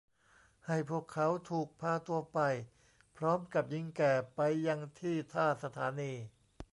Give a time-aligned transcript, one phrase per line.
[0.67, 2.39] ให้พวกเขาถูกพาตัวไป
[3.17, 6.11] พร้อมกับหญิงแก่ไปยังที่ท่าสถานี